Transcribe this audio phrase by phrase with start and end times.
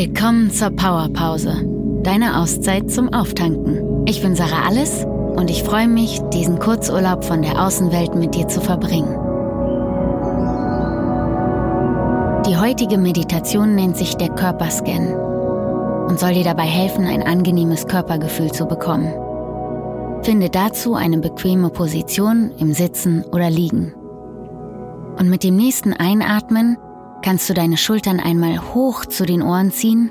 [0.00, 1.64] Willkommen zur Powerpause,
[2.04, 4.06] deine Auszeit zum Auftanken.
[4.06, 8.46] Ich bin Sarah Alles und ich freue mich, diesen Kurzurlaub von der Außenwelt mit dir
[8.46, 9.18] zu verbringen.
[12.46, 15.14] Die heutige Meditation nennt sich der Körperscan
[16.06, 19.12] und soll dir dabei helfen, ein angenehmes Körpergefühl zu bekommen.
[20.22, 23.92] Finde dazu eine bequeme Position im Sitzen oder Liegen.
[25.18, 26.76] Und mit dem nächsten Einatmen
[27.22, 30.10] kannst du deine Schultern einmal hoch zu den Ohren ziehen,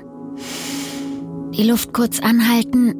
[1.54, 2.94] die Luft kurz anhalten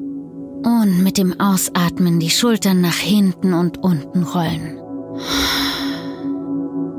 [0.65, 4.79] und mit dem Ausatmen die Schultern nach hinten und unten rollen.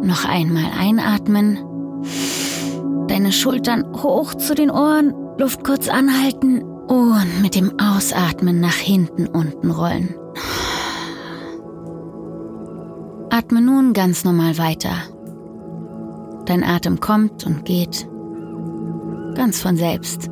[0.02, 1.58] Noch einmal einatmen,
[3.08, 9.28] deine Schultern hoch zu den Ohren, Luft kurz anhalten und mit dem Ausatmen nach hinten
[9.28, 10.16] unten rollen.
[13.30, 14.94] Atme nun ganz normal weiter.
[16.50, 18.10] Dein Atem kommt und geht
[19.36, 20.32] ganz von selbst,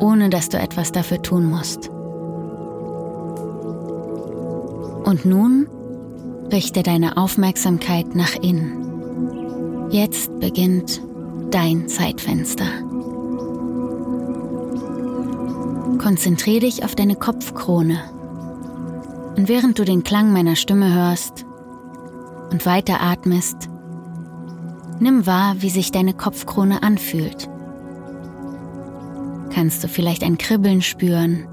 [0.00, 1.90] ohne dass du etwas dafür tun musst.
[5.04, 5.68] Und nun
[6.50, 9.90] richte deine Aufmerksamkeit nach innen.
[9.90, 11.02] Jetzt beginnt
[11.50, 12.64] dein Zeitfenster.
[15.98, 18.00] Konzentriere dich auf deine Kopfkrone.
[19.36, 21.44] Und während du den Klang meiner Stimme hörst
[22.50, 23.68] und weiter atmest,
[24.98, 27.48] Nimm wahr, wie sich deine Kopfkrone anfühlt.
[29.52, 31.46] Kannst du vielleicht ein Kribbeln spüren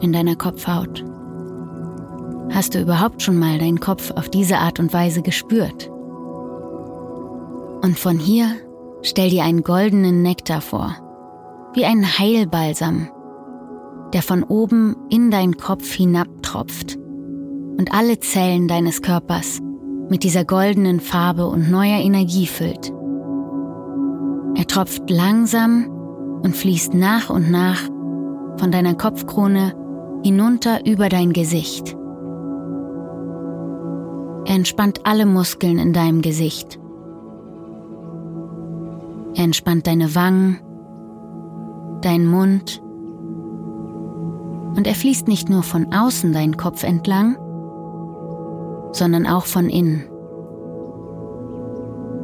[0.00, 1.04] in deiner Kopfhaut?
[2.50, 5.88] Hast du überhaupt schon mal deinen Kopf auf diese Art und Weise gespürt?
[7.82, 8.56] Und von hier
[9.02, 10.96] stell dir einen goldenen Nektar vor,
[11.74, 13.08] wie einen Heilbalsam,
[14.12, 16.96] der von oben in deinen Kopf hinabtropft
[17.76, 19.60] und alle Zellen deines Körpers
[20.08, 22.92] mit dieser goldenen Farbe und neuer Energie füllt.
[24.54, 25.88] Er tropft langsam
[26.42, 27.80] und fließt nach und nach
[28.58, 29.74] von deiner Kopfkrone
[30.24, 31.96] hinunter über dein Gesicht.
[34.46, 36.78] Er entspannt alle Muskeln in deinem Gesicht.
[39.34, 40.58] Er entspannt deine Wangen,
[42.00, 42.82] deinen Mund
[44.74, 47.36] und er fließt nicht nur von außen deinen Kopf entlang,
[48.92, 50.04] sondern auch von innen.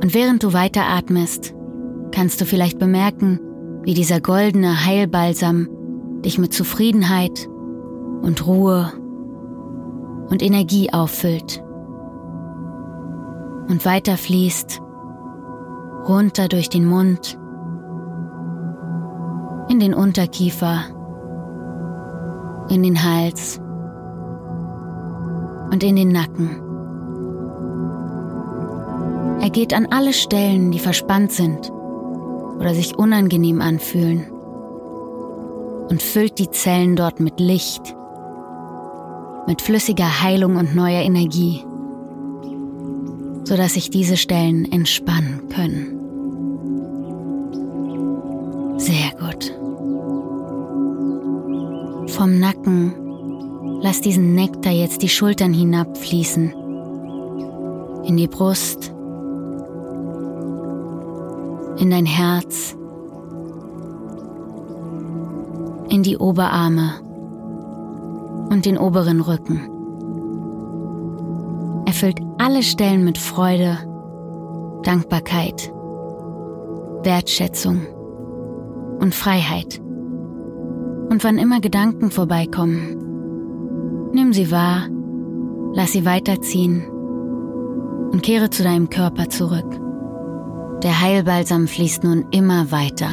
[0.02, 1.54] Und während du weiteratmest,
[2.12, 3.40] kannst du vielleicht bemerken,
[3.82, 5.68] wie dieser goldene Heilbalsam
[6.24, 7.48] dich mit Zufriedenheit
[8.22, 8.92] und Ruhe
[10.28, 11.62] und Energie auffüllt
[13.68, 14.80] und weiterfließt
[16.08, 17.38] runter durch den Mund,
[19.68, 20.80] in den Unterkiefer,
[22.68, 23.60] in den Hals
[25.74, 26.50] und in den Nacken.
[29.40, 31.68] Er geht an alle Stellen, die verspannt sind
[32.60, 34.24] oder sich unangenehm anfühlen
[35.90, 37.96] und füllt die Zellen dort mit Licht,
[39.48, 41.64] mit flüssiger Heilung und neuer Energie,
[43.42, 45.98] sodass sich diese Stellen entspannen können.
[48.78, 49.52] Sehr gut.
[52.12, 53.03] Vom Nacken
[53.84, 56.54] Lass diesen Nektar jetzt die Schultern hinabfließen.
[58.04, 58.94] In die Brust.
[61.76, 62.74] In dein Herz.
[65.90, 66.92] In die Oberarme.
[68.48, 69.68] Und den oberen Rücken.
[71.84, 73.76] Erfüllt alle Stellen mit Freude,
[74.82, 75.70] Dankbarkeit,
[77.02, 77.82] Wertschätzung
[78.98, 79.78] und Freiheit.
[81.10, 83.03] Und wann immer Gedanken vorbeikommen,
[84.14, 84.86] Nimm sie wahr,
[85.72, 86.88] lass sie weiterziehen
[88.12, 89.66] und kehre zu deinem Körper zurück.
[90.84, 93.08] Der Heilbalsam fließt nun immer weiter.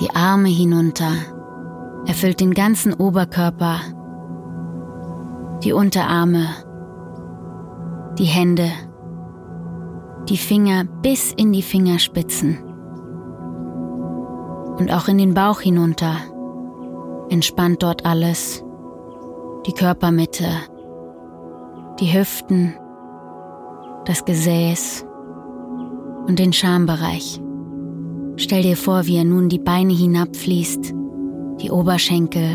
[0.00, 1.12] Die Arme hinunter,
[2.04, 3.76] erfüllt den ganzen Oberkörper,
[5.62, 6.44] die Unterarme,
[8.18, 8.68] die Hände,
[10.28, 12.58] die Finger bis in die Fingerspitzen
[14.76, 16.16] und auch in den Bauch hinunter.
[17.30, 18.63] Entspannt dort alles
[19.66, 20.46] die Körpermitte,
[22.00, 22.74] die Hüften,
[24.04, 25.06] das Gesäß
[26.26, 27.40] und den Schambereich.
[28.36, 30.92] Stell dir vor, wie er nun die Beine hinabfließt,
[31.62, 32.48] die Oberschenkel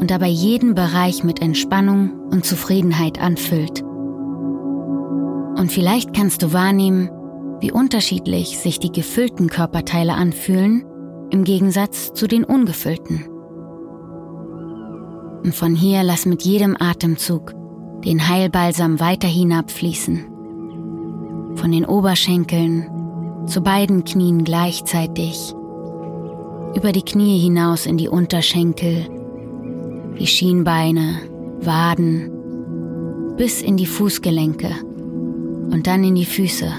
[0.00, 3.82] und dabei jeden Bereich mit Entspannung und Zufriedenheit anfüllt.
[3.82, 7.10] Und vielleicht kannst du wahrnehmen,
[7.60, 10.84] wie unterschiedlich sich die gefüllten Körperteile anfühlen
[11.30, 13.26] im Gegensatz zu den ungefüllten.
[15.48, 17.54] Und von hier lass mit jedem Atemzug
[18.04, 20.26] den Heilbalsam weiter hinabfließen.
[21.54, 22.86] Von den Oberschenkeln
[23.46, 25.54] zu beiden Knien gleichzeitig,
[26.76, 29.06] über die Knie hinaus in die Unterschenkel,
[30.20, 31.22] die Schienbeine,
[31.62, 32.30] Waden,
[33.38, 34.68] bis in die Fußgelenke
[35.70, 36.70] und dann in die Füße.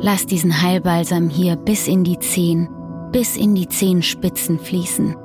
[0.00, 2.70] Lass diesen Heilbalsam hier bis in die Zehen,
[3.12, 5.16] bis in die Zehenspitzen fließen.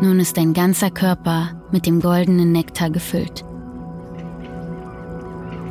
[0.00, 3.44] Nun ist dein ganzer Körper mit dem goldenen Nektar gefüllt.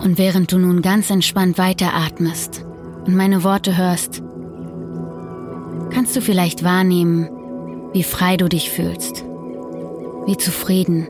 [0.02, 2.66] Und während du nun ganz entspannt weiteratmest
[3.06, 4.22] und meine Worte hörst,
[5.92, 7.30] kannst du vielleicht wahrnehmen,
[7.94, 9.24] wie frei du dich fühlst,
[10.26, 11.08] wie zufrieden,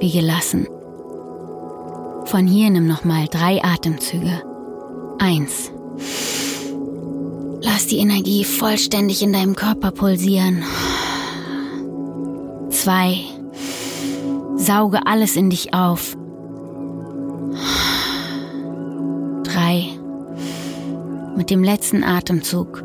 [0.00, 0.66] wie gelassen.
[2.24, 4.42] Von hier nimm nochmal drei Atemzüge.
[5.18, 5.70] Eins.
[7.62, 10.62] Lass die Energie vollständig in deinem Körper pulsieren.
[12.78, 13.24] Zwei.
[14.54, 16.16] Sauge alles in dich auf.
[19.42, 19.88] Drei.
[21.36, 22.84] Mit dem letzten Atemzug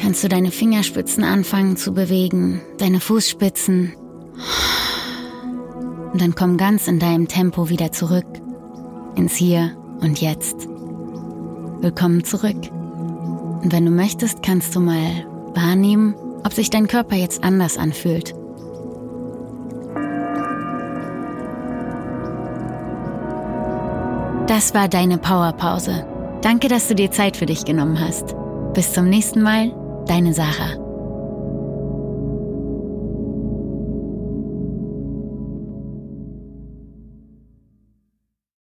[0.00, 3.94] kannst du deine Fingerspitzen anfangen zu bewegen, deine Fußspitzen.
[6.12, 8.26] Und dann komm ganz in deinem Tempo wieder zurück
[9.16, 10.68] ins Hier und Jetzt.
[11.80, 12.70] Willkommen zurück.
[12.70, 18.36] Und wenn du möchtest, kannst du mal wahrnehmen, ob sich dein Körper jetzt anders anfühlt.
[24.52, 26.06] Das war deine Powerpause.
[26.42, 28.36] Danke, dass du dir Zeit für dich genommen hast.
[28.74, 29.72] Bis zum nächsten Mal,
[30.06, 30.81] deine Sarah.